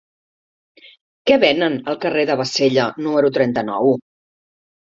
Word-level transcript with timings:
Què 1.31 1.37
venen 1.43 1.77
al 1.93 1.99
carrer 2.05 2.23
de 2.31 2.39
Bassella 2.41 2.89
número 3.09 3.33
trenta-nou? 3.37 3.95